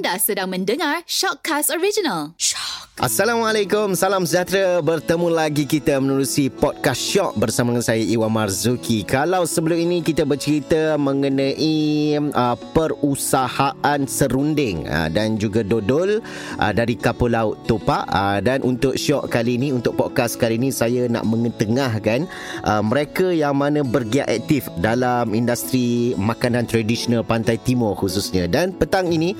Anda 0.00 0.16
sedang 0.16 0.48
mendengar 0.48 1.04
Shockcast 1.04 1.68
Original. 1.76 2.32
Shock. 2.40 2.88
Assalamualaikum, 3.00 3.96
salam 3.96 4.28
sejahtera. 4.28 4.84
Bertemu 4.84 5.32
lagi 5.32 5.64
kita 5.64 5.96
menerusi 5.96 6.52
podcast 6.52 7.00
Shock 7.00 7.32
bersama 7.40 7.72
dengan 7.72 7.80
saya 7.80 8.04
Iwan 8.04 8.28
Marzuki. 8.28 9.08
Kalau 9.08 9.48
sebelum 9.48 9.80
ini 9.80 10.04
kita 10.04 10.28
bercerita 10.28 11.00
mengenai 11.00 12.20
uh, 12.20 12.56
perusahaan 12.76 14.00
serunding 14.04 14.84
uh, 14.84 15.08
dan 15.08 15.40
juga 15.40 15.64
dodol 15.64 16.20
uh, 16.60 16.72
dari 16.76 16.92
kapal 16.92 17.32
laut 17.32 17.56
Topak 17.64 18.04
uh, 18.04 18.36
dan 18.44 18.60
untuk 18.68 19.00
Shock 19.00 19.32
kali 19.32 19.56
ini 19.56 19.72
untuk 19.72 19.96
podcast 19.96 20.36
kali 20.36 20.60
ini 20.60 20.68
saya 20.68 21.08
nak 21.08 21.24
mengetengahkan 21.24 22.28
uh, 22.68 22.84
mereka 22.84 23.32
yang 23.32 23.56
mana 23.56 23.80
bergiat 23.80 24.28
aktif 24.28 24.68
dalam 24.76 25.32
industri 25.32 26.12
makanan 26.20 26.68
tradisional 26.68 27.24
pantai 27.24 27.56
timur 27.56 27.96
khususnya 27.96 28.44
dan 28.44 28.76
petang 28.76 29.08
ini 29.08 29.32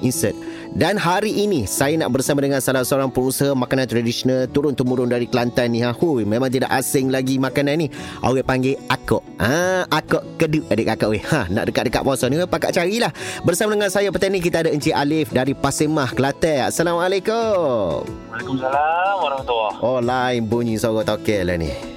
insert 0.00 0.36
dan 0.70 0.94
hari 0.94 1.34
ini 1.34 1.66
saya 1.66 1.98
nak 1.98 2.14
bersama 2.14 2.38
dengan 2.38 2.62
salah 2.62 2.86
seorang 2.86 3.10
pengusaha 3.10 3.58
makanan 3.58 3.90
tradisional 3.90 4.46
turun 4.46 4.70
temurun 4.70 5.10
dari 5.10 5.26
Kelantan 5.26 5.74
ni 5.74 5.82
ha. 5.82 5.90
Hui, 5.90 6.22
memang 6.22 6.46
tidak 6.46 6.70
asing 6.70 7.10
lagi 7.10 7.42
makanan 7.42 7.74
ni. 7.74 7.86
Orang 8.22 8.46
panggil 8.46 8.78
akok. 8.86 9.18
Ha, 9.42 9.90
akok 9.90 10.38
keduk 10.38 10.70
adik 10.70 10.86
kakak 10.94 11.10
weh. 11.10 11.22
Ha, 11.26 11.50
nak 11.50 11.66
dekat-dekat 11.66 12.06
puasa 12.06 12.30
ni 12.30 12.38
pakak 12.46 12.70
carilah. 12.70 13.10
Bersama 13.42 13.74
dengan 13.74 13.90
saya 13.90 14.14
petang 14.14 14.30
ni 14.30 14.38
kita 14.38 14.62
ada 14.62 14.70
Encik 14.70 14.94
Alif 14.94 15.34
dari 15.34 15.58
Pasemah 15.58 16.14
Kelantan. 16.14 16.70
Assalamualaikum. 16.70 18.06
Waalaikumsalam 18.30 19.14
warahmatullahi 19.18 19.82
Oh, 19.82 19.98
lain 19.98 20.46
bunyi 20.46 20.78
suara 20.78 21.02
tokel 21.02 21.50
lah 21.50 21.58
ni. 21.58 21.89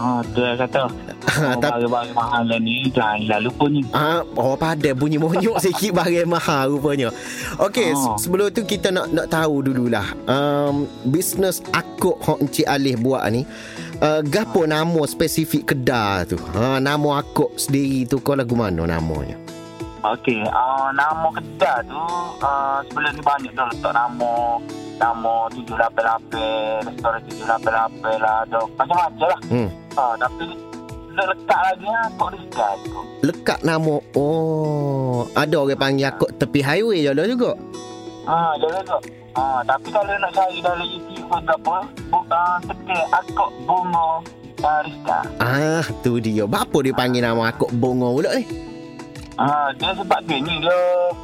Oh, 0.00 0.20
tu 0.32 0.40
kata. 0.40 0.82
Oh, 1.30 1.54
tak- 1.62 1.78
barang-barang 1.78 2.16
mahal 2.16 2.42
lah 2.48 2.58
ni, 2.58 2.90
jangan 2.90 3.20
lah 3.28 3.38
lupa 3.38 3.68
ni. 3.68 3.84
Ah, 3.92 4.24
oh 4.34 4.56
bunyi 4.96 5.14
monyok 5.14 5.60
sikit 5.64 5.92
barang 5.94 6.26
mahal 6.26 6.74
rupanya. 6.74 7.12
Okey, 7.60 7.92
Oh. 7.94 8.16
sebelum 8.16 8.50
tu 8.50 8.64
kita 8.64 8.88
nak 8.88 9.12
nak 9.12 9.28
tahu 9.28 9.62
dululah. 9.62 10.02
Um, 10.26 10.88
bisnes 11.06 11.62
akuk 11.70 12.18
hok 12.18 12.40
Encik 12.40 12.66
Alif 12.66 12.98
buat 12.98 13.22
ni. 13.30 13.44
Uh, 14.00 14.24
gapo 14.24 14.64
nama 14.64 15.04
spesifik 15.04 15.70
kedai 15.70 16.24
tu? 16.24 16.40
Ha, 16.56 16.80
nama 16.80 17.20
akuk 17.20 17.54
sendiri 17.54 18.08
tu 18.08 18.18
kau 18.18 18.32
lagu 18.32 18.56
mana 18.56 18.88
namanya? 18.88 19.36
Okey, 20.02 20.40
uh, 20.40 20.88
nama 20.90 21.28
kedai 21.30 21.84
tu 21.84 22.00
uh, 22.40 22.80
sebelum 22.88 23.12
ni 23.12 23.22
banyak 23.22 23.52
dah 23.52 23.68
letak 23.68 23.92
nama 23.92 24.56
nama 24.96 25.48
788, 25.52 26.84
restoran 26.84 27.20
788 27.24 28.20
lah, 28.20 28.36
ada 28.44 28.58
macam-macam 28.76 29.28
lah. 29.28 29.40
Hmm. 29.48 29.68
Uh, 29.98 30.14
tapi 30.18 30.46
letak 31.14 31.60
lagi 31.60 31.86
kok 32.16 32.30
Rizka 32.32 32.66
tu. 32.86 33.00
Lekat 33.20 33.60
nama 33.66 33.96
Oh, 34.16 35.26
ada 35.36 35.54
orang 35.60 35.76
panggil 35.76 36.08
akuk 36.08 36.30
tepi 36.38 36.60
highway 36.62 37.04
je 37.04 37.12
lah 37.12 37.26
juga. 37.26 37.52
Ah, 38.24 38.54
jangan 38.62 38.82
tu. 38.86 38.98
Ah, 39.34 39.60
tapi 39.62 39.88
kalau 39.94 40.10
nak 40.10 40.32
cari 40.34 40.58
dalam 40.58 40.86
YouTube 40.86 41.30
ke 41.30 41.54
apa, 41.54 41.76
uh, 42.14 42.56
tekan 42.66 43.02
akok 43.10 43.50
bunga 43.66 44.08
Rizka. 44.84 45.18
Ah, 45.40 45.84
tu 46.04 46.20
dia. 46.20 46.44
Apa 46.46 46.78
dia 46.84 46.94
panggil 46.94 47.24
nama 47.24 47.50
akuk 47.50 47.72
bongo 47.74 48.16
pula 48.16 48.36
ni? 48.36 48.44
Ah, 49.40 49.72
dia 49.80 49.88
sebab 49.96 50.20
dia 50.28 50.36
ni 50.36 50.52
dia 50.60 50.78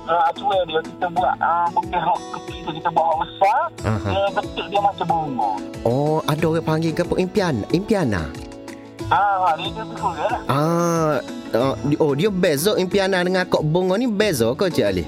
uh, 0.08 0.22
acuan 0.32 0.64
dia 0.64 0.80
kita 0.80 1.06
buat 1.12 1.36
uh, 1.36 1.68
bukan 1.68 2.00
kecil 2.32 2.58
tu 2.64 2.70
kita 2.80 2.88
buat 2.88 3.04
hak 3.12 3.18
besar 3.20 3.60
Aha. 3.84 4.08
dia 4.08 4.22
bentuk 4.32 4.66
dia 4.72 4.80
macam 4.80 5.04
bunga. 5.04 5.50
Oh, 5.84 6.24
ada 6.24 6.44
orang 6.48 6.64
panggil 6.64 6.96
gapo 6.96 7.20
impian, 7.20 7.60
impiana. 7.76 8.24
Ah, 9.06 9.54
dia 9.54 9.70
tu 9.70 10.08
lah. 10.10 10.34
Ah, 10.50 11.14
uh, 11.54 11.74
di- 11.86 11.98
oh 12.02 12.12
dia 12.12 12.26
beza 12.26 12.74
impiana 12.74 13.22
dengan 13.22 13.46
kok 13.46 13.62
bongo 13.62 13.94
ni 13.94 14.10
beza 14.10 14.50
kau 14.52 14.66
Cik 14.66 14.82
Ali? 14.82 15.04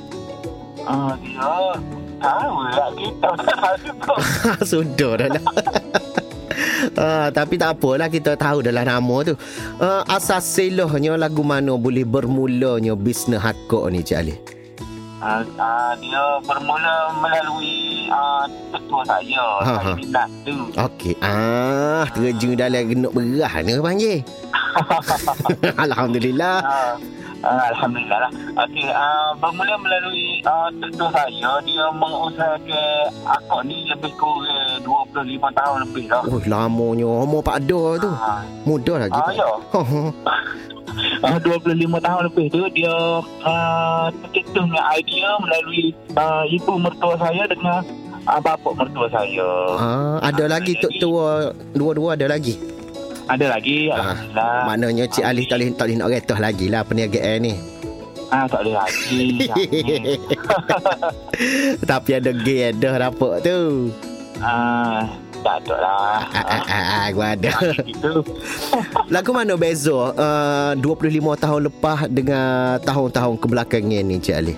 Ah, 0.86 1.18
dia 1.18 1.50
tahu 2.18 2.54
lah 2.62 2.90
kita. 2.94 3.30
Sudah 4.70 5.12
dah 5.18 5.28
lah. 5.34 5.44
Ah, 6.98 7.30
tapi 7.30 7.54
tak 7.54 7.78
apalah 7.78 8.10
kita 8.10 8.34
tahu 8.34 8.58
dah 8.58 8.74
lah 8.74 8.82
nama 8.82 9.22
tu. 9.22 9.38
Uh, 9.78 10.02
asas 10.10 10.42
selahnya 10.42 11.14
lagu 11.14 11.46
mana 11.46 11.78
boleh 11.78 12.02
bermulanya 12.02 12.98
bisnes 12.98 13.38
hakok 13.38 13.86
ni 13.94 14.02
Cik 14.02 14.18
Ali? 14.18 14.34
Ah, 15.22 15.46
ah, 15.58 15.94
dia 15.98 16.42
bermula 16.42 17.14
melalui 17.22 17.87
ah, 18.08 18.44
tetua 18.70 19.00
saya. 19.04 19.44
Ha, 19.60 19.64
Saya 19.64 19.84
ha. 19.84 19.92
minat 19.94 20.28
tu. 20.42 20.56
Okey. 20.74 21.14
Ah, 21.20 22.04
terjun 22.10 22.54
dalam 22.54 22.82
genuk 22.84 23.12
berah 23.12 23.52
ni 23.60 23.72
panggil. 23.78 24.18
Alhamdulillah. 25.84 26.56
Ah, 26.60 26.94
ah, 27.40 27.64
Alhamdulillah 27.72 28.18
lah. 28.26 28.30
Okey, 28.62 28.88
ah, 28.88 29.30
bermula 29.36 29.74
melalui 29.76 30.40
ah, 30.44 30.68
tetua 30.74 31.08
saya. 31.10 31.50
Dia 31.62 31.86
mengusahakan 31.92 33.10
akak 33.24 33.60
ni 33.64 33.88
lebih 33.88 34.12
kurang 34.14 34.82
25 34.82 35.58
tahun 35.58 35.76
lebih 35.88 36.04
dah. 36.06 36.22
Oh, 36.24 36.40
lamanya. 36.44 37.08
Umur 37.24 37.40
Pak 37.40 37.64
Do 37.64 37.96
tu. 37.96 38.10
Ah, 38.12 38.42
Mudah 38.62 39.06
lagi. 39.06 39.14
Pak. 39.14 39.32
ya. 39.34 39.50
Oh, 41.18 41.34
uh, 41.34 41.38
25 41.38 41.74
tahun 41.98 42.20
lebih 42.30 42.46
tu 42.50 42.62
dia 42.70 42.94
uh, 43.42 44.06
tercetus 44.22 44.54
dengan 44.66 44.84
idea 44.94 45.30
melalui 45.38 45.84
uh, 46.14 46.44
ibu 46.46 46.72
mertua 46.78 47.14
saya 47.18 47.42
dengan 47.46 47.82
uh, 48.22 48.40
bapa 48.40 48.70
mertua 48.74 49.06
saya. 49.10 49.48
ah, 49.74 50.16
ada 50.22 50.46
lagi 50.46 50.78
tok 50.78 50.92
tua 50.98 51.50
dua-dua 51.74 52.14
ada 52.14 52.30
lagi. 52.30 52.54
Ada 53.28 53.46
lagi 53.52 53.92
Ah, 53.92 54.16
alhamdulillah. 54.16 54.56
Maknanya 54.64 55.04
Cik 55.10 55.24
Ali 55.26 55.42
tak 55.44 55.60
boleh 55.60 55.68
tak 55.76 55.84
boleh 55.84 55.96
nak 56.00 56.08
retah 56.08 56.38
lagi 56.40 56.66
lah 56.72 56.80
perniagaan 56.80 57.38
ni. 57.44 57.54
Ah 58.28 58.44
tak 58.48 58.60
boleh 58.64 58.74
lagi. 58.76 59.22
Tapi 61.90 62.10
ada 62.14 62.30
gay 62.32 62.72
dah 62.72 62.94
dapat 63.10 63.34
tu. 63.44 63.92
Ah 64.40 65.04
tak 65.42 65.56
ada 65.64 65.76
lah. 65.78 66.18
Ah, 66.34 66.44
ah, 66.44 66.64
ah, 66.66 66.84
ah, 67.08 67.26
ada. 67.34 67.52
Lagu 69.14 69.30
mana 69.32 69.54
beza 69.54 70.12
uh, 70.14 70.72
25 70.76 71.18
tahun 71.38 71.60
lepas 71.70 71.98
dengan 72.10 72.78
tahun-tahun 72.82 73.34
kebelakangan 73.40 74.02
ni 74.04 74.16
Cik 74.18 74.36
Ali? 74.36 74.54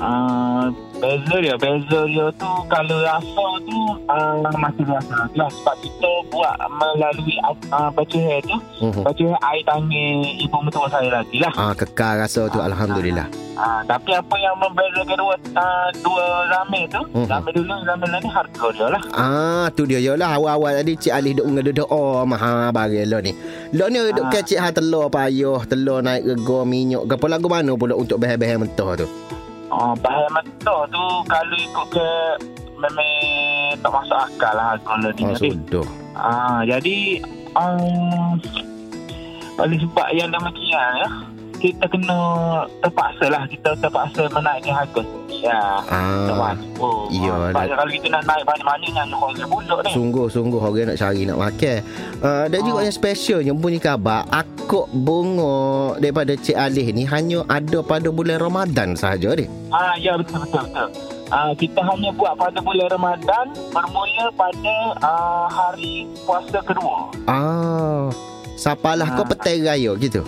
Ah 0.00 0.72
beza 1.00 1.36
dia, 1.38 1.54
beza 1.56 2.00
dia 2.06 2.26
tu 2.34 2.50
kalau 2.66 2.98
rasa 3.00 3.44
tu 3.62 3.78
uh, 4.06 4.52
masih 4.54 4.84
rasa 4.84 5.16
lah 5.32 5.48
sebab 5.50 5.76
kita 5.78 6.10
buat 6.28 6.54
melalui 6.70 7.36
uh, 7.70 7.88
baca 7.90 8.20
tu 8.42 8.56
Uh-huh. 8.80 9.04
baca 9.04 9.26
air 9.46 9.60
tangan 9.62 9.92
ibu 10.38 10.56
mertua 10.58 10.88
saya 10.88 11.12
lagi 11.12 11.36
lah 11.36 11.52
Ah, 11.52 11.72
kekal 11.74 12.16
rasa 12.18 12.48
tu 12.48 12.56
Alhamdulillah. 12.58 13.28
Ah, 13.52 13.84
tapi 13.84 14.08
apa 14.10 14.32
yang 14.34 14.56
membezakan 14.56 15.20
dua 15.20 15.34
uh, 15.52 15.88
dua 16.00 16.24
ramen 16.48 16.88
tu, 16.88 16.96
Mhm. 17.12 17.28
ramen 17.28 17.52
dulu, 17.52 17.74
ramen 17.84 18.08
lain 18.08 18.22
ni 18.24 18.30
harga 18.30 18.66
dia 18.72 18.86
lah. 18.88 19.02
Ah, 19.12 19.66
tu 19.70 19.84
dia 19.84 20.00
je 20.00 20.16
lah 20.16 20.32
awal-awal 20.32 20.80
tadi 20.80 20.96
Cik 20.96 21.12
Ali 21.12 21.36
duk 21.36 21.44
ngeduk 21.44 21.84
oh 21.86 22.24
maha 22.24 22.72
barang 22.72 23.04
lo 23.04 23.20
ni. 23.20 23.36
Lo 23.70 23.84
ni 23.86 24.00
duk 24.10 24.24
Ah. 24.24 24.32
kecik 24.32 24.56
ha 24.56 24.72
telur 24.72 25.12
payah, 25.12 25.60
telur 25.66 26.00
naik 26.00 26.24
rega 26.24 26.58
minyak. 26.62 27.04
Apa 27.04 27.26
lagu 27.28 27.46
mana 27.46 27.76
pula 27.76 27.92
untuk 27.94 28.16
bahan-bahan 28.16 28.64
mentah 28.64 28.96
tu? 28.96 29.08
Oh, 29.70 29.94
bahan 29.94 30.30
mentah 30.34 30.82
tu 30.90 31.04
kalau 31.30 31.56
ikut 31.56 31.86
ke 31.94 32.10
memang 32.74 33.10
tak 33.78 33.90
masuk 33.92 34.18
akal 34.18 34.52
lah 34.56 34.74
lah 34.82 35.12
ni. 35.14 35.22
Oh, 35.22 35.36
sudah. 35.38 35.86
ah, 36.18 36.60
jadi 36.66 37.22
um, 37.54 38.34
oleh 39.60 39.78
sebab 39.78 40.06
yang 40.16 40.32
demikian 40.34 40.90
ya, 40.98 41.08
kita 41.60 41.84
kena 41.86 42.18
terpaksa 42.80 43.26
lah, 43.28 43.44
kita 43.44 43.76
terpaksa 43.76 44.26
menaikkan 44.32 44.74
harga 44.74 45.02
lah. 45.40 45.80
Ah, 45.88 46.52
Oh, 46.80 47.08
iya, 47.08 47.32
Sebab 47.52 47.64
kalau 47.76 47.92
kita 47.92 48.06
nak 48.08 48.24
naik 48.24 48.44
banyak-banyak 48.44 48.92
yang 48.92 49.08
orang 49.12 49.36
buluk 49.46 49.78
ni. 49.84 49.90
Sungguh-sungguh 49.92 50.60
orang 50.60 50.88
nak 50.88 50.98
cari 50.98 51.22
nak 51.24 51.38
makan. 51.38 51.78
Uh, 52.20 52.44
dan 52.48 52.60
juga 52.64 52.78
Ah. 52.80 52.84
yang 52.84 52.94
specialnya 52.94 53.52
bunyi 53.52 53.80
kabar 53.80 54.24
akuk 54.28 54.88
bunga 54.90 55.56
daripada 55.96 56.32
Cik 56.32 56.56
Alih 56.56 56.92
ni 56.92 57.04
hanya 57.04 57.44
ada 57.46 57.80
pada 57.80 58.08
bulan 58.08 58.40
Ramadan 58.40 58.96
sahaja. 58.96 59.36
Ah 59.70 59.94
ya 59.96 60.16
betul 60.16 60.40
betul 60.44 60.64
betul. 60.66 60.88
Ah 61.30 61.52
kita 61.54 61.78
hanya 61.78 62.10
buat 62.10 62.34
pada 62.34 62.58
bulan 62.58 62.88
Ramadan 62.90 63.46
bermula 63.70 64.26
pada 64.34 64.76
ah, 65.00 65.46
hari 65.46 66.08
puasa 66.24 66.58
kedua. 66.60 67.12
Ah, 67.24 68.08
sapalah 68.56 69.08
kau 69.14 69.24
Ah. 69.24 69.28
petai 69.28 69.62
raya 69.62 69.92
gitu. 69.96 70.24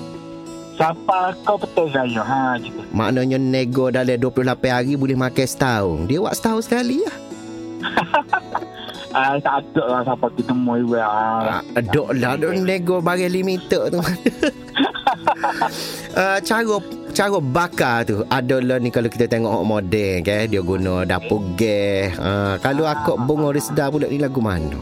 Siapa 0.83 1.31
kau 1.47 1.55
betul 1.55 1.95
raya 1.95 2.27
ha 2.27 2.59
gitu. 2.59 2.83
Maknanya 2.91 3.39
nego 3.39 3.95
dalam 3.95 4.19
28 4.19 4.67
hari 4.67 4.99
boleh 4.99 5.15
makan 5.15 5.47
setahun. 5.47 6.11
Dia 6.11 6.19
buat 6.19 6.35
setahun 6.35 6.67
sekali 6.67 7.07
lah. 7.07 7.17
Ah 9.13 9.37
tak 9.45 9.61
ada 9.61 9.85
lah 9.85 10.01
siapa 10.09 10.25
kita 10.41 10.57
mau 10.57 10.73
iwe 10.73 10.97
Ah, 10.97 11.61
dok 11.93 12.17
lah 12.17 12.33
dok 12.41 12.65
nego 12.65 13.05
barang 13.05 13.29
limited 13.29 13.93
tu. 13.93 14.01
uh, 14.01 14.09
cara 16.49 16.77
cara 17.13 17.39
bakar 17.45 18.09
tu 18.09 18.25
adalah 18.33 18.81
ni 18.81 18.89
kalau 18.89 19.13
kita 19.13 19.29
tengok 19.29 19.53
orang 19.53 19.69
modern 19.69 20.25
kan 20.25 20.49
dia 20.49 20.65
guna 20.65 21.05
dapur 21.05 21.45
gas. 21.61 22.17
Uh, 22.17 22.57
kalau 22.65 22.89
akak 22.89 23.21
bunga 23.29 23.53
resda 23.53 23.93
pula 23.93 24.09
ni 24.09 24.17
lagu 24.17 24.41
mana? 24.41 24.81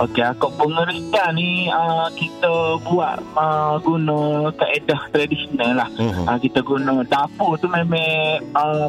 Okey, 0.00 0.24
aku 0.24 0.48
pengertian 0.56 1.36
ni 1.36 1.68
uh, 1.68 2.08
kita 2.16 2.80
buat 2.88 3.20
uh, 3.36 3.76
guna 3.84 4.48
kaedah 4.56 4.96
tradisional 5.12 5.76
lah. 5.76 5.88
Mhm. 6.00 6.24
Uh, 6.24 6.38
kita 6.40 6.64
guna 6.64 7.04
dapur 7.04 7.60
tu 7.60 7.68
memang 7.68 8.40
uh, 8.56 8.88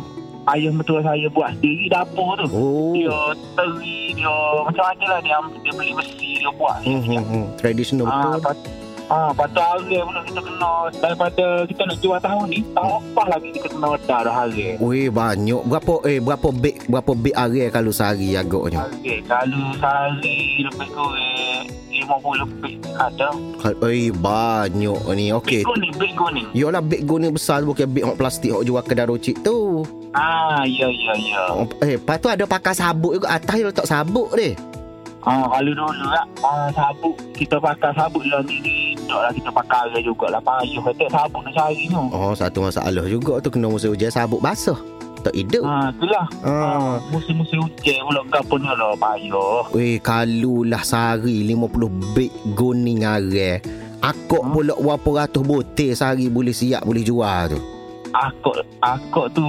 ayah 0.55 0.71
mertua 0.71 1.03
saya 1.03 1.27
buat 1.27 1.51
sendiri 1.59 1.91
dapur 1.91 2.39
tu. 2.39 2.47
Oh. 2.47 2.95
Dia 2.95 3.35
teri, 3.59 4.15
dia 4.15 4.31
macam-macam 4.63 5.07
lah 5.11 5.19
dia, 5.19 5.37
dia 5.59 5.71
beli 5.75 5.91
besi, 5.99 6.39
dia 6.39 6.51
buat. 6.55 6.79
Hmm. 6.87 7.45
Tradisional 7.59 8.07
Ah, 8.07 8.15
betul. 8.15 8.31
lepas, 8.39 8.57
ah, 9.11 9.27
lepas 9.35 9.47
tu 9.51 9.59
hari 9.59 9.99
pula 9.99 10.21
kita 10.23 10.41
kena 10.41 10.71
daripada 11.03 11.45
kita 11.67 11.81
nak 11.83 11.97
jual 11.99 12.19
tahun 12.23 12.45
ni, 12.47 12.59
tahun 12.71 12.99
lepas 13.11 13.27
lagi 13.27 13.47
kita 13.51 13.67
kena 13.67 13.87
dah 14.07 14.19
dah 14.23 14.35
hari. 14.35 14.79
Weh 14.79 15.11
banyak 15.11 15.61
berapa 15.67 15.93
eh 16.07 16.17
berapa 16.23 16.47
beg 16.55 16.75
berapa 16.87 17.11
beg 17.11 17.35
area 17.35 17.67
kalau 17.67 17.91
sehari 17.91 18.39
agaknya. 18.39 18.87
Okey, 18.87 19.19
kalau 19.27 19.75
sehari 19.75 20.63
lebih 20.63 20.87
kurang 20.95 21.67
50 21.91 22.41
lebih 22.41 22.73
ada. 22.95 23.29
Eh 23.83 24.09
banyak 24.09 24.99
ni. 25.13 25.25
Okey. 25.35 25.61
Big 25.61 25.67
kuning, 25.67 25.93
big 25.99 26.13
kuning. 26.15 26.47
Yolah 26.55 26.79
beg 26.79 27.03
guni 27.03 27.27
besar 27.29 27.61
bukan 27.61 27.87
beg 27.91 28.03
hok 28.07 28.17
plastik 28.17 28.55
hok 28.55 28.63
jual 28.63 28.81
kedai 28.81 29.05
rocik 29.05 29.37
tu. 29.43 29.83
Ah, 30.11 30.67
ya, 30.67 30.91
ya, 30.91 31.13
ya. 31.15 31.43
Oh, 31.55 31.67
Eh, 31.79 31.95
lepas 31.95 32.19
tu 32.19 32.27
ada 32.27 32.43
pakai 32.43 32.75
sabuk 32.75 33.15
juga 33.15 33.31
atas 33.31 33.55
dia 33.55 33.67
letak 33.71 33.87
sabuk 33.87 34.27
deh. 34.35 34.55
Ah, 35.23 35.45
kalau 35.47 35.71
dulu 35.71 36.03
lah, 36.09 36.25
ah, 36.43 36.67
sabuk, 36.73 37.15
kita 37.31 37.55
pakai 37.61 37.93
sabuk 37.95 38.25
lah 38.27 38.41
ni, 38.43 38.57
tak 38.59 38.75
lah 39.17 39.31
kita 39.31 39.49
pakai 39.49 39.91
air 39.91 40.01
jugalah. 40.05 40.39
Payuh 40.39 40.81
kata 40.81 41.05
sabuk 41.09 41.41
nak 41.43 41.53
cari 41.57 41.83
tu. 41.89 42.01
Oh, 42.11 42.31
satu 42.31 42.63
masalah 42.63 43.05
juga 43.05 43.41
tu 43.41 43.49
kena 43.49 43.67
musim 43.67 43.91
hujan 43.91 44.07
sabuk 44.07 44.39
basah. 44.39 44.79
Tak 45.21 45.37
hidup. 45.37 45.61
Ah, 45.61 45.93
itulah. 45.93 46.25
Ah. 46.41 46.49
Ah, 46.49 46.95
musim-musim 47.13 47.61
hujan 47.61 48.01
pula 48.01 48.21
kapun 48.33 48.65
ni 48.65 48.73
lah, 48.73 48.97
payuh. 48.97 49.69
Weh, 49.69 50.01
kalau 50.01 50.65
lah 50.65 50.81
sehari 50.81 51.45
50 51.45 52.17
beg 52.17 52.31
guning 52.53 53.05
are. 53.05 53.61
Akok 54.01 54.41
Hmm. 54.41 54.51
pula 54.51 54.73
berapa 54.73 55.09
ratus 55.21 55.45
botel 55.45 55.93
sehari 55.93 56.25
boleh 56.25 56.49
siap 56.49 56.81
boleh 56.81 57.05
jual 57.05 57.53
tu. 57.53 57.59
Akok, 58.11 58.65
akok 58.81 59.27
tu 59.31 59.45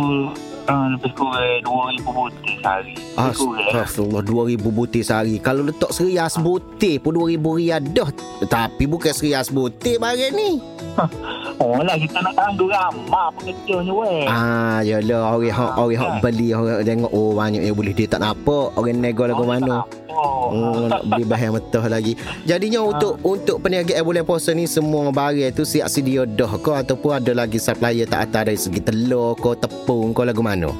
ah, 0.68 0.86
lebih 0.92 1.12
kurang 1.14 1.62
2,000 1.64 2.04
botel 2.06 2.54
sehari. 2.62 2.94
Astagfirullah 3.16 4.22
2000 4.22 4.58
botel 4.70 5.02
sehari. 5.02 5.36
Kalau 5.42 5.62
letak 5.66 5.90
serias 5.90 6.38
botel 6.38 6.98
pun 7.02 7.12
2000 7.16 7.58
riyal 7.58 7.82
dah. 7.90 8.10
Tapi 8.46 8.84
bukan 8.86 9.12
serias 9.14 9.48
botel 9.50 9.98
barang 9.98 10.32
ni. 10.34 10.81
Oh 11.62 11.78
lah, 11.78 11.94
kita 11.94 12.18
nak 12.18 12.34
tangguh 12.34 12.66
ramah 12.66 13.30
pekerjanya 13.38 13.92
weh. 13.94 14.26
Ah, 14.26 14.82
yalah 14.82 15.30
orang 15.30 15.54
hak 15.54 15.72
orang 15.78 15.98
hak 16.00 16.12
beli 16.18 16.50
orang 16.50 16.82
tengok 16.82 17.12
oh 17.14 17.30
banyak 17.38 17.62
yang 17.62 17.76
boleh 17.78 17.94
dia 17.94 18.10
tak 18.10 18.18
nampak. 18.18 18.74
Orang 18.74 18.98
nego 18.98 19.22
lagu 19.30 19.46
mana. 19.46 19.86
Oh, 20.10 20.90
nak 20.90 21.06
beli 21.06 21.22
bahan 21.22 21.54
mentah 21.54 21.86
lagi. 21.86 22.18
Jadinya 22.42 22.82
untuk 22.82 23.14
untuk 23.22 23.62
perniagaan 23.62 24.02
bulan 24.02 24.26
puasa 24.26 24.50
ni 24.50 24.66
semua 24.66 25.14
barang 25.14 25.54
tu 25.54 25.62
siap 25.62 25.86
sedia 25.86 26.26
dah 26.26 26.50
ke 26.58 26.72
ataupun 26.74 27.22
ada 27.22 27.32
lagi 27.46 27.62
supplier 27.62 28.10
tak 28.10 28.26
atas 28.26 28.42
dari 28.42 28.58
segi 28.58 28.80
telur 28.82 29.38
ke 29.38 29.54
tepung 29.62 30.10
ke 30.10 30.26
lagu 30.26 30.42
mana? 30.42 30.74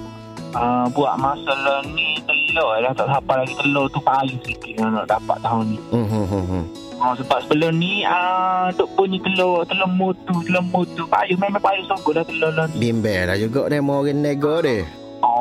Ah, 0.53 0.91
buat 0.91 1.15
masalah 1.15 1.87
ni 1.95 2.12
telur 2.53 2.77
lah. 2.85 2.93
Tak 2.93 3.09
siapa 3.09 3.33
lagi 3.41 3.55
telur 3.57 3.89
tu 3.89 3.99
payah 4.05 4.37
sikit 4.45 4.73
nak 4.85 5.09
dapat 5.09 5.37
tahun 5.41 5.65
ni. 5.73 5.79
Hmm, 5.89 6.07
hmm, 6.07 6.27
hmm, 6.29 6.45
hmm. 6.53 6.65
Oh, 7.03 7.15
sebab 7.19 7.39
sebelum 7.43 7.83
ni 7.83 8.07
ah 8.07 8.71
duk 8.77 8.87
bunyi 8.95 9.19
telur 9.25 9.67
telur 9.67 9.91
mutu 9.91 10.37
telur 10.47 10.63
mutu 10.71 11.03
payah 11.09 11.35
memang 11.35 11.59
payah 11.59 11.83
sogok 11.89 12.21
dah 12.21 12.25
telur 12.29 12.53
lah 12.53 12.69
ni. 12.71 12.77
Bimbel 12.79 13.27
lah 13.27 13.37
juga 13.41 13.67
mau 13.81 14.05
orang 14.05 14.21
nego 14.21 14.61
dia. 14.61 14.85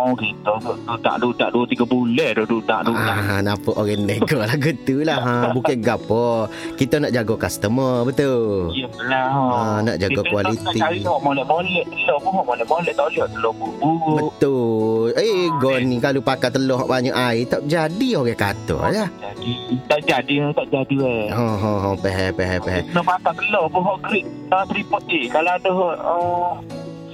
Oh 0.02 0.18
gitu 0.18 0.54
duk 0.66 0.98
tak 1.06 1.16
duk 1.22 1.34
tak 1.38 1.54
dua 1.54 1.64
tiga 1.70 1.86
bulan 1.86 2.34
dah 2.34 2.46
duk 2.50 2.62
tak 2.66 2.90
duk 2.90 2.98
tak. 2.98 3.18
Ah, 3.22 3.40
nampak 3.46 3.76
orang 3.78 4.02
nego 4.02 4.42
lah 4.42 4.58
gitu 4.58 5.06
lah. 5.06 5.20
Ha, 5.22 5.34
bukan 5.54 5.78
gapo. 5.78 6.50
Kita 6.74 6.98
nak 6.98 7.14
jaga 7.14 7.38
customer, 7.38 8.02
betul. 8.02 8.74
Iyalah. 8.74 9.30
Ah, 9.30 9.78
nak 9.86 10.02
jaga 10.02 10.26
Kita 10.26 10.32
kualiti. 10.34 10.66
Tak 10.66 10.74
cari 10.82 10.98
tengok 11.06 11.22
molek-molek 11.22 11.86
telur 11.86 12.18
pun 12.18 12.32
molek-molek 12.42 12.94
tak 12.98 13.06
boleh 13.14 13.30
telur 13.30 13.54
bubuk. 13.54 14.18
Betul. 14.18 15.14
Eh, 15.22 15.46
gon 15.62 15.82
ni 15.86 15.98
kalau 16.02 16.22
pakai 16.26 16.50
telur 16.50 16.82
banyak 16.90 17.14
air 17.14 17.46
tak 17.46 17.62
jadi 17.70 18.08
orang 18.18 18.40
kata 18.42 18.78
ya. 18.90 19.06
Jadi 19.06 19.54
tak 19.86 20.02
jadi 20.10 20.34
tak 20.58 20.66
jadi 20.74 20.98
eh. 20.98 21.26
Ha 21.30 21.50
ha 21.62 21.72
ha, 21.78 21.90
peh 21.94 22.34
peh 22.34 22.58
peh. 22.58 22.80
Nak 22.90 23.06
pakai 23.06 23.38
telur 23.38 23.70
pun 23.70 23.86
grade 24.02 24.26
uh, 24.50 24.66
tripod 24.66 25.04
A. 25.06 25.22
Kalau 25.30 25.52
ada 25.54 25.72
uh, 25.78 26.52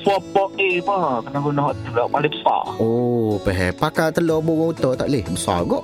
four 0.08 0.24
pot 0.32 0.50
A 0.56 0.70
pun 0.80 1.20
kena 1.28 1.40
guna 1.44 1.62
hot 1.68 1.76
telur 1.84 2.08
paling 2.08 2.32
besar. 2.32 2.64
Oh, 2.80 3.36
peh 3.44 3.76
pakai 3.76 4.16
telur 4.16 4.40
burung 4.40 4.72
utuh 4.72 4.96
tak 4.96 5.12
leh. 5.12 5.28
Besar 5.28 5.68
kok. 5.68 5.84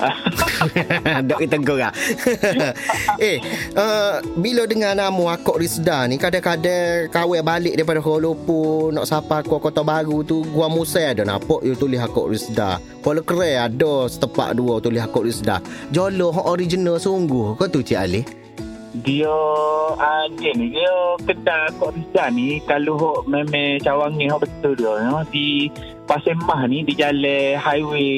Dok 1.28 1.44
kita 1.44 1.60
korang 1.60 1.92
Eh 3.20 3.36
uh, 3.76 4.24
Bila 4.40 4.64
dengar 4.64 4.96
nama 4.96 5.36
Akok 5.36 5.60
Rizda 5.60 6.08
ni 6.08 6.16
Kadang-kadang 6.16 7.12
Kawai 7.12 7.44
balik 7.44 7.76
daripada 7.76 8.00
Kuala 8.00 8.32
Lumpur 8.32 8.96
Nak 8.96 9.04
sapa 9.04 9.44
ke 9.44 9.52
Kota 9.52 9.84
Baru 9.84 10.24
tu 10.24 10.40
Gua 10.48 10.72
Musa 10.72 11.12
ada 11.12 11.20
nampak 11.28 11.60
You 11.68 11.76
tulis 11.76 12.00
Akok 12.00 12.32
Rizda. 12.32 12.80
Kuala 13.04 13.20
Kere 13.20 13.60
ada 13.60 14.08
Setepak 14.08 14.56
dua 14.56 14.80
tulis 14.80 15.04
Akok 15.04 15.28
Rizda. 15.28 15.60
Jolo 15.92 16.32
original 16.48 16.96
sungguh. 16.96 17.60
Kau 17.60 17.68
tu 17.68 17.84
Cik 17.84 18.00
Ali 18.00 18.39
Dia 18.92 19.30
ada 19.94 20.48
ni 20.50 20.66
dia 20.68 20.94
kedai 21.22 21.70
kok 21.72 21.94
Rizal 21.94 22.28
ni 22.32 22.58
kalau 22.60 22.94
hok 22.94 23.18
memang 23.24 23.78
cawangi 23.78 24.26
hok 24.26 24.42
betul 24.42 24.74
dia 24.74 24.92
no? 25.06 25.22
di 25.28 25.70
Pasir 26.02 26.34
Mah 26.36 26.66
ni 26.66 26.82
di 26.82 26.92
jalan 26.92 27.54
highway 27.54 28.10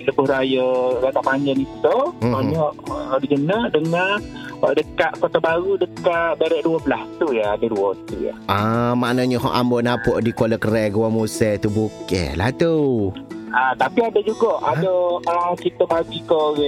Lebuh 0.00 0.22
Raya 0.22 0.66
Rata 1.00 1.18
Panjang 1.18 1.58
ni 1.58 1.66
tu 1.80 1.98
Mhm. 2.16 2.30
banyak 2.30 2.72
uh, 2.86 3.06
original 3.12 3.66
dengan 3.68 4.22
uh, 4.58 4.70
dekat 4.70 5.18
Kota 5.18 5.38
Baru 5.38 5.74
dekat 5.74 6.38
Barat 6.38 6.62
12 6.62 6.86
tu 7.18 7.26
ya 7.30 7.52
ada 7.52 7.66
dua 7.66 7.90
tu 8.06 8.14
ya. 8.20 8.34
Ah, 8.46 8.94
maknanya 8.94 9.36
hak 9.36 9.50
ambo 9.52 9.82
nampak 9.82 10.22
di 10.22 10.30
Kuala 10.30 10.56
Kere 10.56 10.88
Gua 10.88 11.10
Musa 11.10 11.58
tu 11.58 11.68
bukan 11.68 12.38
lah 12.38 12.54
tu 12.54 13.10
Ah, 13.54 13.70
tapi 13.70 14.02
ada 14.02 14.18
juga 14.18 14.58
ada 14.66 14.90
uh, 15.22 15.54
kita 15.54 15.86
bagi 15.86 16.18
ke 16.26 16.34
orang 16.34 16.58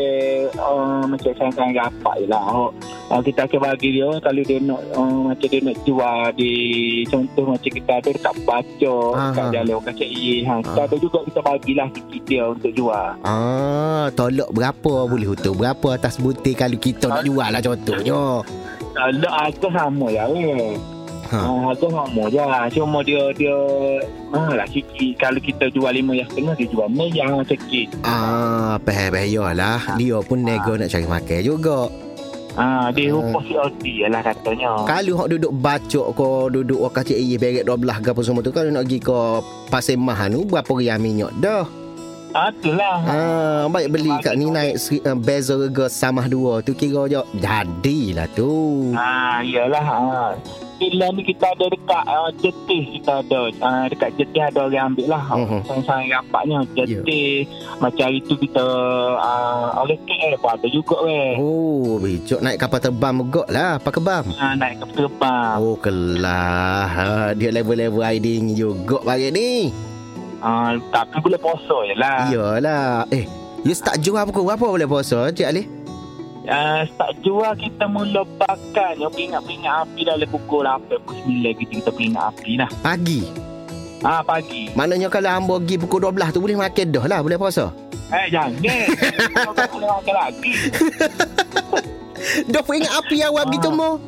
uh, 0.54 1.02
macam 1.10 1.34
sayang-sayang 1.34 1.74
rapat 1.74 2.14
je 2.22 2.26
lah. 2.30 2.42
Oh, 2.46 2.70
uh, 3.10 3.20
kita 3.26 3.42
akan 3.42 3.58
bagi 3.58 3.98
dia 3.98 4.06
kalau 4.22 4.42
dia 4.46 4.62
nak 4.62 4.80
uh, 4.94 5.18
macam 5.26 5.48
dia 5.50 5.60
nak 5.66 5.76
jual 5.82 6.20
di 6.38 6.52
contoh 7.10 7.44
macam 7.50 7.70
kita 7.74 7.90
ada 7.90 8.08
dekat 8.14 8.34
baca 8.46 8.94
Aha. 9.18 9.34
kat 9.34 9.44
jalan 9.50 9.72
orang 9.74 9.86
kacak 9.90 10.10
ye 10.14 10.46
ha. 10.46 10.62
Kita 10.62 10.78
Ah. 10.78 10.86
ada 10.86 10.96
juga 11.02 11.18
kita 11.26 11.40
bagilah 11.42 11.88
sikit 11.90 12.22
dia 12.22 12.44
untuk 12.46 12.70
jual. 12.70 13.08
Ah, 13.26 14.06
tolak 14.14 14.50
berapa 14.54 14.92
boleh 15.10 15.26
hutu 15.26 15.58
Berapa 15.58 15.98
atas 15.98 16.22
butir 16.22 16.54
kalau 16.54 16.78
kita 16.78 17.10
nak 17.10 17.26
jual 17.26 17.48
lah 17.50 17.58
contohnya 17.58 18.46
Kalau 18.94 19.30
harga 19.34 19.68
sama 19.74 20.06
ya 20.14 20.24
weh. 20.30 20.78
Ha. 21.26 21.38
Ha. 21.42 21.50
harga 21.74 21.86
sama 21.90 22.22
je 22.30 22.42
Cuma 22.70 22.98
dia 23.02 23.22
dia 23.34 23.56
ah, 24.30 24.50
lah 24.54 24.66
sikit 24.70 25.12
Kalau 25.18 25.42
kita 25.42 25.66
jual 25.74 25.90
lima 25.90 26.14
yang 26.14 26.28
setengah 26.30 26.54
Dia 26.54 26.66
jual 26.70 26.88
yang 27.10 27.30
sikit 27.42 27.88
Ah, 28.06 28.78
peh-peh 28.82 29.34
lah. 29.52 29.98
Dia 29.98 30.22
pun 30.22 30.42
nego 30.42 30.78
nak 30.78 30.86
cari 30.86 31.06
makan 31.06 31.40
juga. 31.42 31.90
Ah, 32.56 32.88
dia 32.88 33.12
Ah. 33.12 33.20
rupa 33.20 33.38
COD 33.44 33.84
lah 34.08 34.24
katanya. 34.24 34.70
Kalau 34.88 35.12
hok 35.20 35.28
duduk 35.28 35.52
bacok 35.52 36.06
ko 36.16 36.28
duduk 36.48 36.80
wak 36.80 36.92
kacik 36.96 37.18
iya 37.20 37.36
beret 37.36 37.68
12 37.68 38.00
ke 38.00 38.08
apa 38.16 38.20
semua 38.24 38.40
tu 38.40 38.48
kalau 38.48 38.72
nak 38.72 38.88
pergi 38.88 38.98
ke 39.04 39.18
Pasir 39.68 40.00
Mah 40.00 40.24
tu 40.32 40.40
berapa 40.48 40.72
rial 40.72 40.96
minyak 40.96 41.36
dah. 41.36 41.68
Ah, 42.32 42.48
itulah. 42.52 42.96
Ah, 43.04 43.62
baik 43.68 43.92
beli 43.92 44.12
kat 44.20 44.36
ni 44.36 44.48
naik 44.48 44.76
seri, 44.76 45.00
uh, 45.04 45.16
beza 45.16 45.56
harga 45.56 45.88
samah 45.88 46.28
dua 46.28 46.60
tu 46.60 46.72
kira 46.72 47.08
je 47.08 47.20
jadilah 47.40 48.28
tu. 48.32 48.92
Ah, 48.92 49.40
iyalah. 49.40 49.84
Ah. 49.84 50.32
Bila 50.76 51.08
ni 51.16 51.24
kita 51.24 51.56
ada 51.56 51.66
dekat 51.72 52.04
uh, 52.04 52.30
jetis 52.44 52.84
kita 53.00 53.24
ada. 53.24 53.40
Uh, 53.48 53.84
dekat 53.88 54.10
jetis 54.20 54.42
ada 54.44 54.68
orang 54.68 54.92
ambil 54.92 55.06
lah. 55.16 55.24
Mhm. 55.32 55.36
Uh-huh. 55.40 55.60
Sayang-sayang 55.64 56.08
rapatnya. 56.20 56.58
Jetis. 56.76 57.48
Macam 57.80 58.04
hari 58.08 58.20
tu 58.24 58.34
kita 58.36 58.66
uh, 59.16 59.68
oleh 59.80 59.96
KL 60.04 60.36
pun 60.36 60.50
ada 60.52 60.66
juga 60.68 60.96
weh. 61.04 61.32
Oh, 61.40 61.96
bicok 62.00 62.40
naik 62.44 62.60
kapal 62.60 62.80
terbang 62.80 63.14
megok 63.16 63.48
lah, 63.48 63.80
apa 63.80 63.88
kebam. 63.88 64.24
Ah, 64.36 64.52
naik 64.56 64.84
ke 64.84 64.86
terbang. 64.96 65.56
Oh, 65.60 65.76
kelah. 65.80 66.84
Ha, 66.86 67.06
dia 67.32 67.50
level-level 67.52 68.00
riding 68.00 68.52
juga 68.56 69.00
pagi 69.00 69.28
ni. 69.32 69.50
Ah, 70.40 70.76
tapi 70.92 71.20
boleh 71.20 71.40
poso 71.40 71.84
je 71.84 71.96
lah. 71.96 72.28
Iyalah. 72.28 73.08
Eh, 73.08 73.24
you 73.64 73.72
start 73.72 74.00
jual 74.04 74.24
pukul 74.28 74.44
berapa 74.44 74.66
boleh 74.68 74.88
puasa, 74.88 75.32
Cik 75.32 75.48
Ali? 75.48 75.75
Uh, 76.46 76.86
start 76.94 77.18
jual 77.26 77.52
kita 77.58 77.90
mula 77.90 78.22
bakar. 78.38 78.94
Yang 78.94 79.18
peringat-peringat 79.18 79.74
api 79.82 80.00
dah 80.06 80.14
le 80.14 80.26
pukul 80.30 80.62
8, 80.62 81.02
pukul 81.02 81.18
9 81.26 81.58
gitu 81.58 81.72
kita 81.82 81.90
peringat 81.90 82.22
api 82.30 82.52
lah. 82.54 82.70
Pagi. 82.86 83.20
Ah, 84.06 84.22
pagi. 84.22 84.70
Maknanya 84.78 85.10
kalau 85.10 85.30
hamba 85.34 85.54
pergi 85.58 85.76
pukul 85.82 86.06
12 86.06 86.30
tu 86.30 86.38
boleh 86.38 86.54
makan 86.54 86.86
dah 86.94 87.04
lah, 87.10 87.18
boleh 87.18 87.38
puasa. 87.40 87.74
Eh, 88.14 88.26
jangan. 88.30 88.54
Tak 89.56 89.72
boleh 89.72 89.88
makan 89.90 90.14
lagi. 90.14 90.52
Dah 92.46 92.62
peringat 92.62 92.92
api 92.94 93.16
awal 93.26 93.44
gitu 93.50 93.68
mo. 93.74 93.98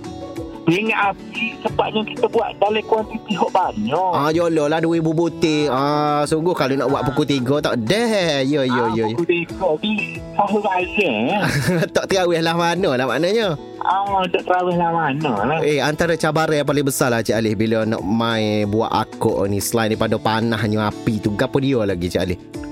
Beringat 0.68 1.16
api 1.16 1.56
sebabnya 1.64 2.04
kita 2.04 2.28
buat 2.28 2.52
dalam 2.60 2.84
kuantiti 2.84 3.32
hok 3.40 3.48
banyak. 3.56 4.12
Ah, 4.12 4.28
jolo 4.36 4.68
lah 4.68 4.84
2000 4.84 5.00
butir. 5.16 5.72
Ah, 5.72 6.28
sungguh 6.28 6.52
kalau 6.52 6.76
nak 6.76 6.92
buat 6.92 7.08
pukul 7.08 7.24
3 7.24 7.64
tak 7.64 7.88
dah. 7.88 8.44
Ya, 8.44 8.68
ya, 8.68 8.68
ya. 8.68 8.84
ya. 8.92 9.16
Aku 9.16 9.24
tengok 9.24 9.80
di 9.80 10.20
sahur 10.36 10.60
raya. 10.60 11.12
tak 11.96 12.04
terawih 12.12 12.44
lah 12.44 12.52
mana 12.52 13.00
lah 13.00 13.08
maknanya. 13.08 13.56
Ah, 13.80 14.20
tak 14.28 14.44
terawih 14.44 14.76
lah 14.76 14.92
mana 14.92 15.32
lah. 15.48 15.58
Eh, 15.64 15.80
antara 15.80 16.20
cabaran 16.20 16.60
yang 16.60 16.68
paling 16.68 16.84
besar 16.84 17.16
lah 17.16 17.24
Cik 17.24 17.32
Alih 17.40 17.56
bila 17.56 17.88
nak 17.88 18.04
main 18.04 18.68
buat 18.68 18.92
akok 18.92 19.48
ni 19.48 19.64
selain 19.64 19.96
daripada 19.96 20.20
panahnya 20.20 20.92
api 20.92 21.16
tu. 21.16 21.32
Gapo 21.32 21.64
dia 21.64 21.80
lagi 21.80 22.12
Cik 22.12 22.20
Alih? 22.20 22.67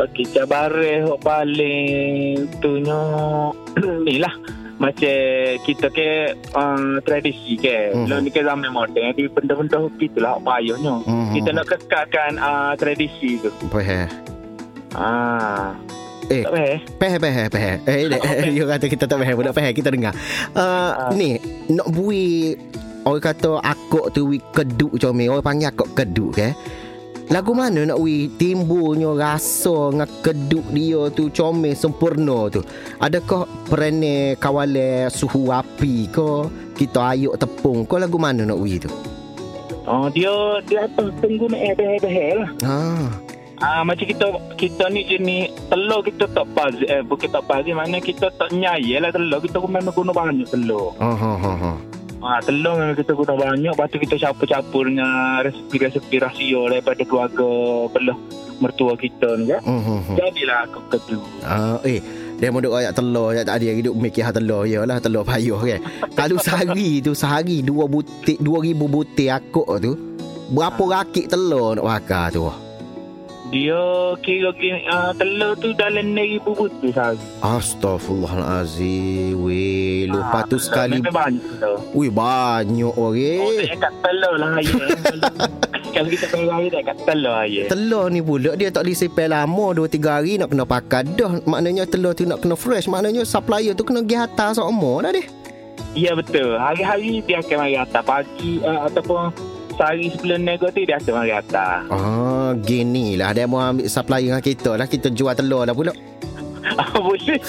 Okey, 0.00 0.24
cabaran 0.32 1.04
hok 1.04 1.20
paling 1.20 2.48
tunya 2.64 3.00
ni 4.06 4.16
lah. 4.16 4.32
Macam 4.80 5.60
kita 5.68 5.92
ke 5.92 6.32
uh, 6.56 6.96
tradisi 7.04 7.60
ke. 7.60 7.92
Mhm. 7.92 8.08
Mm-hmm. 8.08 8.20
ni 8.24 8.30
ke 8.32 8.40
zaman 8.40 8.72
moden. 8.72 9.12
Jadi 9.12 9.28
benda-benda 9.28 9.76
gitulah 10.00 10.40
hok 10.40 10.42
payahnya. 10.48 10.94
Mhm. 11.04 11.32
Kita 11.36 11.48
nak 11.52 11.66
kekalkan 11.68 12.32
uh, 12.40 12.72
tradisi 12.80 13.36
tu. 13.44 13.52
Peh. 13.68 14.08
Ah. 14.96 15.76
Eh. 16.30 16.46
Peh, 16.96 17.14
peh, 17.20 17.34
peh. 17.50 17.64
Eh, 17.84 18.06
eh, 18.08 18.48
dia 18.54 18.64
kata 18.64 18.86
kita 18.88 19.04
tak 19.04 19.20
peh. 19.20 19.36
Budak 19.36 19.52
peh, 19.52 19.68
kita 19.76 19.92
dengar. 19.92 20.16
Uh, 20.56 21.12
ni, 21.12 21.36
nak 21.68 21.92
bui 21.92 22.56
Orang 23.00 23.24
kata 23.24 23.64
akok 23.64 24.12
tu 24.12 24.28
wi 24.28 24.38
keduk 24.52 24.92
comel. 25.00 25.32
Orang 25.32 25.44
panggil 25.44 25.72
akok 25.72 25.96
keduk 25.96 26.36
ke. 26.36 26.52
Lagu 27.30 27.54
mana 27.54 27.86
nak 27.86 28.02
wi 28.02 28.26
timbulnya 28.26 29.14
rasa 29.14 29.94
dengan 29.94 30.10
keduk 30.18 30.66
dia 30.74 31.14
tu 31.14 31.30
comel 31.30 31.78
sempurna 31.78 32.50
tu. 32.50 32.58
Adakah 32.98 33.46
perene 33.70 34.34
kawale 34.34 35.06
suhu 35.14 35.54
api 35.54 36.10
ke 36.10 36.50
kita 36.74 37.14
ayuk 37.14 37.38
tepung 37.38 37.86
ke 37.86 38.02
lagu 38.02 38.18
mana 38.18 38.42
nak 38.42 38.58
wi 38.58 38.82
tu? 38.82 38.90
Oh, 39.86 40.10
dia 40.10 40.58
dia 40.66 40.90
apa 40.90 41.06
pengguna 41.22 41.54
eh 41.54 41.72
behel 42.02 42.34
lah. 42.42 42.50
Ha. 42.66 42.78
Ah 43.62 43.86
macam 43.86 44.10
kita 44.10 44.26
kita 44.58 44.90
ni 44.90 45.06
jenis 45.06 45.54
telur 45.70 46.02
kita 46.02 46.26
tak 46.34 46.50
pas 46.50 46.74
eh 46.82 47.04
bukan 47.06 47.30
tak 47.30 47.46
pas 47.46 47.62
mana 47.62 48.02
kita 48.02 48.32
tak 48.34 48.50
nyai 48.50 48.98
lah 48.98 49.14
telur 49.14 49.38
kita 49.38 49.62
memang 49.62 49.94
guna 49.94 50.10
banyak 50.10 50.50
telur. 50.50 50.98
Ha 50.98 51.14
ha 51.14 51.32
ha 51.38 51.52
ha. 51.54 51.72
Ah 52.20 52.36
telur 52.44 52.76
memang 52.76 52.96
kita 53.00 53.16
guna 53.16 53.32
banyak 53.32 53.72
lepas 53.72 53.88
tu 53.88 53.96
kita 53.96 54.20
campur-campur 54.20 54.84
dengan 54.84 55.40
resepi-resepi 55.40 56.16
rahsia 56.20 56.60
daripada 56.68 57.02
keluarga 57.08 57.48
belah 57.88 58.18
mertua 58.60 58.92
kita 59.00 59.40
ni 59.40 59.56
ya. 59.56 59.58
Hmm, 59.64 59.80
hmm, 59.80 60.00
hmm. 60.04 60.16
Jadilah 60.20 60.58
aku 60.68 60.80
ketu. 60.92 61.16
Ah, 61.40 61.80
eh, 61.80 62.04
dia 62.36 62.52
mau 62.52 62.60
duk 62.60 62.76
ayat 62.76 62.92
telur 62.92 63.32
ayat 63.32 63.48
tak 63.48 63.64
ada 63.64 63.72
hidup 63.72 63.96
mikir 63.96 64.20
hal 64.20 64.36
telur 64.36 64.68
yalah 64.68 65.00
telur 65.00 65.24
payuh 65.24 65.56
kan. 65.56 65.80
Kalau 66.20 66.36
sehari 66.36 67.00
tu 67.00 67.16
sehari 67.16 67.64
dua 67.64 67.88
butir 67.88 68.36
2000 68.36 68.76
butir 68.84 69.28
akok 69.40 69.68
tu 69.80 69.92
berapa 70.52 70.82
rakit 71.00 71.32
telur 71.32 71.80
nak 71.80 71.88
bakar 71.88 72.28
tu? 72.28 72.69
Dia 73.50 73.82
kira 74.22 74.54
uh, 74.86 75.10
telur 75.12 75.58
tu 75.58 75.74
dalam 75.74 76.14
6000 76.14 76.38
butir 76.46 76.90
sehari. 76.90 77.18
Astaghfirullahalazim. 77.42 79.34
Weh, 79.36 80.06
lupa 80.06 80.40
Ah, 80.40 80.46
tu 80.46 80.54
sekali. 80.56 81.02
Memang 81.02 81.10
banyak 81.10 81.42
telur. 81.58 81.78
Wih, 81.90 82.10
banyak 82.10 82.92
Oh, 82.92 83.10
orang. 83.10 83.66
tak 83.66 83.78
kat 83.80 83.94
telur 84.00 84.34
lah 84.38 84.54
ya. 84.56 84.86
Kalau 85.90 86.06
kita 86.06 86.30
pergi 86.30 86.46
hari 86.46 86.68
tak 86.70 86.82
kat 86.86 86.96
telur 87.02 87.42
ya. 87.42 87.64
Telur 87.66 88.06
ni 88.06 88.22
pula 88.22 88.54
dia 88.54 88.70
tak 88.70 88.86
boleh 88.86 88.94
simpan 88.94 89.28
lama 89.28 89.66
2 89.74 89.90
3 89.90 90.06
hari 90.06 90.32
nak 90.38 90.48
kena 90.48 90.64
pakai 90.64 91.02
dah. 91.10 91.32
Maknanya 91.42 91.84
telur 91.84 92.14
tu 92.14 92.22
nak 92.24 92.38
kena 92.38 92.54
fresh. 92.54 92.86
Maknanya 92.86 93.26
supplier 93.26 93.74
tu 93.74 93.82
kena 93.82 93.98
pergi 94.00 94.16
hantar 94.16 94.54
semua 94.54 95.02
dah 95.02 95.10
dia. 95.10 95.26
Ya 95.90 96.14
betul. 96.14 96.54
Hari-hari 96.54 97.18
dia 97.20 97.42
akan 97.42 97.56
mari 97.58 97.74
atas 97.74 98.02
pagi 98.06 98.62
uh, 98.62 98.86
ataupun 98.86 99.34
sehari 99.80 100.12
sebelum 100.12 100.44
nego 100.44 100.68
tu 100.68 100.84
dia 100.84 101.00
akan 101.00 101.12
mari 101.16 101.32
atas. 101.32 101.88
Ah, 101.88 102.52
gini 102.60 103.16
lah 103.16 103.32
dia 103.32 103.48
mau 103.48 103.64
ambil 103.64 103.88
supplier 103.88 104.28
dengan 104.28 104.44
kita 104.44 104.76
lah. 104.76 104.84
Kita 104.84 105.08
jual 105.08 105.32
telur 105.32 105.64
lah 105.64 105.72
pula. 105.72 105.96
boleh. 107.00 107.40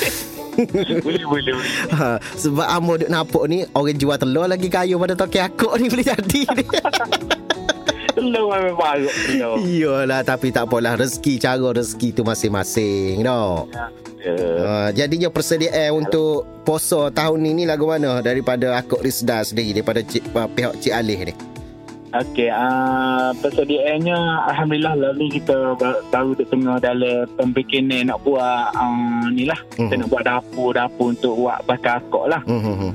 boleh, 1.04 1.26
boleh, 1.28 1.52
boleh. 1.52 1.56
Ha, 1.92 2.16
sebab 2.40 2.68
Amo 2.68 3.00
duk 3.00 3.08
nampak 3.08 3.44
ni 3.48 3.64
Orang 3.72 3.96
jual 3.96 4.16
telur 4.20 4.48
lagi 4.48 4.68
kayu 4.72 4.96
pada 5.00 5.16
toki 5.16 5.44
akok 5.44 5.76
ni 5.76 5.92
boleh 5.92 6.08
jadi 6.08 6.42
ni. 6.56 6.64
Telur 8.12 8.52
memang 8.52 9.08
telur. 9.08 9.56
Iyalah 9.64 10.20
tapi 10.28 10.52
tak 10.52 10.68
apalah 10.68 11.00
rezeki 11.00 11.40
cara 11.40 11.68
rezeki 11.72 12.12
tu 12.12 12.24
masing-masing 12.28 13.24
dah. 13.24 13.68
Uh, 14.22 14.60
Ha, 14.62 14.94
jadinya 14.94 15.34
persediaan 15.34 15.98
untuk 15.98 16.46
poso 16.62 17.10
tahun 17.10 17.42
ni 17.42 17.58
ni 17.58 17.64
lagu 17.66 17.90
mana 17.90 18.22
daripada 18.22 18.78
akok 18.78 19.02
Risda 19.02 19.42
sendiri 19.42 19.82
daripada 19.82 20.06
cik, 20.06 20.30
uh, 20.38 20.46
pihak 20.46 20.78
Cik 20.78 20.94
Alih 20.94 21.20
ni. 21.26 21.51
Okey, 22.12 22.52
uh, 22.52 23.32
persediaannya 23.40 24.20
Alhamdulillah 24.46 24.94
lah 24.94 25.12
ni 25.16 25.32
kita 25.32 25.80
ba- 25.80 26.04
baru 26.12 26.36
di 26.36 26.44
tengah 26.44 26.76
dalam 26.78 27.24
pembikinan 27.40 28.12
nak 28.12 28.20
buat 28.22 28.76
uh, 28.76 29.32
ni 29.32 29.48
lah. 29.48 29.56
Kita 29.72 29.96
Mhm. 29.96 30.00
nak 30.02 30.10
buat 30.10 30.24
dapur-dapur 30.26 31.08
untuk 31.10 31.34
buat 31.38 31.64
bakar 31.64 32.04
akok 32.04 32.26
lah. 32.28 32.44
Hmm, 32.44 32.92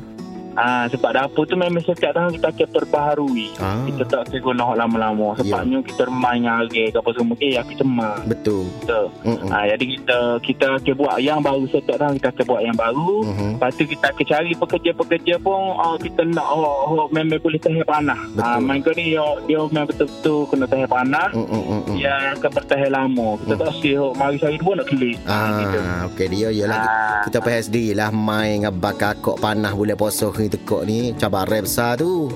Uh, 0.57 0.85
sebab 0.89 1.11
dapur 1.13 1.45
tu 1.45 1.55
memang 1.55 1.79
setiap 1.79 2.13
tahun 2.13 2.33
kita 2.33 2.49
akan 2.49 2.69
perbaharui. 2.73 3.49
Ah, 3.57 3.85
Kita 3.85 4.03
tak 4.05 4.21
akan 4.27 4.41
guna 4.43 4.65
lama-lama. 4.75 5.37
Sebabnya 5.37 5.79
kita 5.85 6.09
main 6.09 6.39
dengan 6.39 6.65
air 6.65 6.89
ke 6.89 6.97
apa 6.97 7.11
semua. 7.13 7.37
Eh, 7.39 7.55
aku 7.55 7.73
cemar. 7.75 8.17
betul. 8.25 8.65
Betul. 8.81 9.07
Hmm. 9.23 9.49
Ha, 9.49 9.69
jadi 9.69 9.85
kita 9.87 10.19
kita 10.41 10.67
akan 10.75 10.95
buat 10.97 11.17
yang 11.19 11.41
baru 11.41 11.65
setiap 11.67 11.97
tahun 11.97 12.17
kita 12.17 12.29
akan 12.31 12.45
buat 12.47 12.63
yang 12.63 12.77
baru. 12.77 13.15
Mhm. 13.23 13.51
Lepas 13.55 13.71
tu 13.73 13.85
kita 13.85 14.07
akan 14.09 14.25
cari 14.27 14.51
pekerja-pekerja 14.55 15.35
pun 15.39 15.61
uh, 15.77 15.97
kita 15.97 16.21
nak 16.25 16.47
oh, 16.47 16.65
oh, 16.97 17.07
memang 17.11 17.39
boleh 17.39 17.59
tahan. 17.59 17.85
Betul. 17.85 18.41
Ha, 18.41 18.57
main 18.57 18.81
kau 18.81 18.93
ni 18.93 19.13
dia, 19.13 19.25
dia 19.45 19.59
memang 19.63 19.87
betul-betul 19.87 20.39
kena 20.47 20.65
tahan 20.65 20.87
hmm, 20.87 21.47
hmm. 21.47 21.83
Dia 21.95 22.13
akan 22.33 22.51
bertahan 22.51 22.91
lama. 22.91 23.29
Kita 23.39 23.53
Hmm. 23.53 23.63
tak 23.63 23.73
sih 23.79 23.93
oh, 23.95 24.13
mari 24.13 24.37
sehari 24.37 24.57
dua 24.57 24.73
nak 24.75 24.87
kelik. 24.87 25.17
gitu. 25.17 25.79
Ah, 25.79 26.01
okey 26.07 26.27
dia 26.29 26.49
yalah 26.51 26.79
Ah. 26.79 27.23
kita 27.25 27.39
faham 27.41 27.63
sendiri 27.63 27.93
lah 27.93 28.09
main 28.09 28.61
dengan 28.61 28.75
bakar 28.75 29.17
kok 29.17 29.37
panah 29.37 29.73
bulan 29.73 29.97
puasa 29.97 30.29
ni 30.47 30.55
tekok 30.55 30.83
ni 30.87 30.99
cabaran 31.19 31.67
besar 31.67 31.99
tu. 31.99 32.31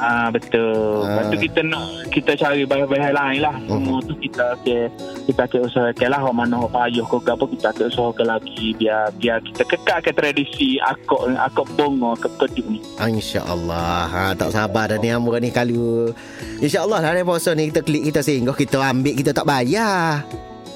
Ah 0.00 0.32
betul. 0.32 1.04
Ah. 1.04 1.20
Lepas 1.20 1.24
tu 1.28 1.36
kita 1.44 1.60
nak 1.60 1.84
kita 2.08 2.32
cari 2.32 2.64
bahan-bahan 2.64 3.12
lain 3.12 3.40
lah. 3.44 3.56
Semua 3.68 4.00
tu 4.00 4.16
kita 4.16 4.56
akan 4.56 4.88
kita 5.28 5.40
akan 5.44 5.60
usahakan 5.68 6.08
lah 6.08 6.20
hok 6.24 6.34
mana 6.34 6.54
hok 6.56 6.72
payah 6.72 7.04
ke 7.04 7.30
apa 7.36 7.44
kita 7.44 7.66
akan 7.68 7.84
usahakan 7.92 8.26
lagi 8.32 8.66
biar 8.80 9.02
biar 9.20 9.36
kita 9.44 9.62
kekalkan 9.68 10.14
tradisi 10.16 10.80
akok 10.80 11.36
akok 11.36 11.68
bongo 11.76 12.16
ke 12.16 12.32
keduk 12.40 12.66
ni. 12.72 12.80
Ah, 12.96 13.12
InsyaAllah 13.12 14.00
ha, 14.08 14.22
Tak 14.32 14.56
sabar 14.56 14.88
dah 14.88 14.96
ni 14.96 15.12
Amor 15.12 15.36
ni 15.36 15.52
kalau 15.52 16.16
InsyaAllah 16.64 17.04
lah 17.04 17.12
ni 17.12 17.20
puasa 17.20 17.52
ni 17.52 17.68
Kita 17.68 17.84
klik 17.84 18.08
kita 18.08 18.20
singgah 18.24 18.56
Kita 18.56 18.80
ambil 18.80 19.12
Kita 19.12 19.36
tak 19.36 19.44
bayar 19.44 20.24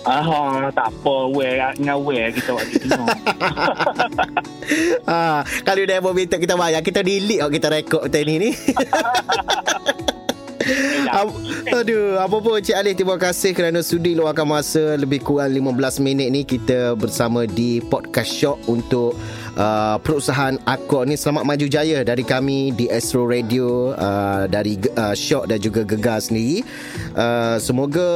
Ah, 0.05 0.69
tak 0.69 0.93
apa, 0.93 1.15
we 1.33 1.49
dengan 1.81 1.97
we 2.05 2.29
kita 2.37 2.53
buat 2.53 2.69
gitu. 2.69 3.03
ha, 5.09 5.41
Kalau 5.67 5.83
dia 5.85 6.01
mau 6.05 6.13
minta 6.13 6.37
kita 6.37 6.61
bayar 6.61 6.85
Kita 6.85 7.01
delete 7.01 7.41
oh, 7.41 7.49
Kita 7.49 7.73
rekod 7.73 8.05
betul 8.05 8.25
ni 8.29 8.35
ni 8.37 8.51
Aduh 11.73 12.21
Apa 12.21 12.37
pun 12.41 12.61
Cik 12.61 12.77
Alif 12.77 12.95
Terima 12.97 13.17
kasih 13.21 13.53
kerana 13.53 13.85
sudi 13.85 14.17
luangkan 14.17 14.49
masa 14.49 14.97
Lebih 14.97 15.21
kurang 15.25 15.53
15 15.53 16.05
minit 16.05 16.29
ni 16.33 16.45
Kita 16.49 16.97
bersama 16.97 17.45
di 17.45 17.85
Podcast 17.85 18.33
Shock 18.33 18.59
Untuk 18.69 19.17
uh, 19.57 19.97
perusahaan 19.99 20.55
Akor 20.67 21.07
ni 21.07 21.15
Selamat 21.15 21.47
maju 21.47 21.67
jaya 21.67 22.03
Dari 22.03 22.23
kami 22.23 22.75
Di 22.75 22.87
Astro 22.91 23.27
Radio 23.27 23.95
uh, 23.95 24.47
Dari 24.47 24.79
uh, 24.95 25.15
Shock 25.15 25.51
dan 25.51 25.59
juga 25.59 25.83
Gegar 25.83 26.23
sendiri 26.23 26.63
uh, 27.15 27.57
Semoga 27.59 28.07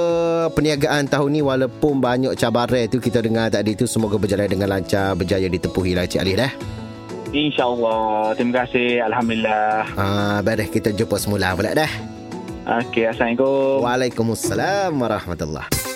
Perniagaan 0.53 1.07
tahun 1.07 1.31
ni 1.35 1.41
Walaupun 1.43 1.99
banyak 1.99 2.35
cabaran 2.39 2.87
tu 2.87 2.99
Kita 2.99 3.23
dengar 3.23 3.51
tadi 3.51 3.75
tu 3.75 3.87
Semoga 3.87 4.19
berjalan 4.19 4.47
dengan 4.51 4.71
lancar 4.79 5.15
Berjaya 5.19 5.47
ditepuhi 5.47 5.95
lah 5.97 6.07
Cik 6.07 6.21
Alif 6.23 6.37
dah 6.39 6.53
InsyaAllah. 7.29 8.33
Terima 8.41 8.65
kasih. 8.65 9.05
Alhamdulillah. 9.05 9.85
uh, 10.01 10.41
Baik 10.41 10.81
kita 10.81 10.97
jumpa 10.97 11.21
semula 11.21 11.53
pula 11.53 11.77
dah 11.77 11.91
Okey, 12.69 13.09
Assalamualaikum. 13.09 13.81
Waalaikumsalam 13.81 14.93
warahmatullahi 14.93 15.88